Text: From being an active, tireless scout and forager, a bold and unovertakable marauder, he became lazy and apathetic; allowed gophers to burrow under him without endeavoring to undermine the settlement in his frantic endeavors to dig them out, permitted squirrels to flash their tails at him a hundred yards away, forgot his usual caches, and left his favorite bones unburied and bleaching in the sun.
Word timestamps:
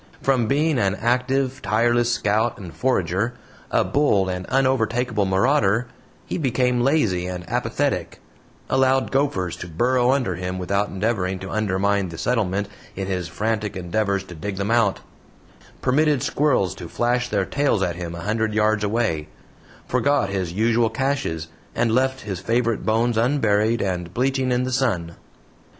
From 0.19 0.47
being 0.47 0.79
an 0.79 0.95
active, 0.95 1.61
tireless 1.61 2.11
scout 2.11 2.57
and 2.57 2.73
forager, 2.73 3.35
a 3.69 3.83
bold 3.83 4.31
and 4.31 4.47
unovertakable 4.49 5.25
marauder, 5.27 5.89
he 6.25 6.39
became 6.39 6.81
lazy 6.81 7.27
and 7.27 7.47
apathetic; 7.47 8.19
allowed 8.67 9.11
gophers 9.11 9.55
to 9.57 9.67
burrow 9.67 10.09
under 10.09 10.33
him 10.33 10.57
without 10.57 10.87
endeavoring 10.89 11.37
to 11.37 11.51
undermine 11.51 12.09
the 12.09 12.17
settlement 12.17 12.67
in 12.95 13.05
his 13.05 13.27
frantic 13.27 13.75
endeavors 13.77 14.23
to 14.23 14.33
dig 14.33 14.55
them 14.55 14.71
out, 14.71 15.01
permitted 15.83 16.23
squirrels 16.23 16.73
to 16.73 16.89
flash 16.89 17.29
their 17.29 17.45
tails 17.45 17.83
at 17.83 17.95
him 17.95 18.15
a 18.15 18.21
hundred 18.21 18.55
yards 18.55 18.83
away, 18.83 19.27
forgot 19.87 20.29
his 20.31 20.51
usual 20.51 20.89
caches, 20.89 21.47
and 21.75 21.93
left 21.93 22.21
his 22.21 22.39
favorite 22.39 22.83
bones 22.83 23.17
unburied 23.17 23.83
and 23.83 24.15
bleaching 24.15 24.51
in 24.51 24.63
the 24.63 24.73
sun. 24.73 25.15